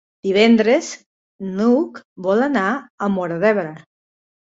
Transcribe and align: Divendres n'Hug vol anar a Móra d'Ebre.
Divendres 0.27 0.89
n'Hug 1.59 2.01
vol 2.31 2.45
anar 2.49 2.67
a 3.09 3.15
Móra 3.21 3.43
d'Ebre. 3.49 3.73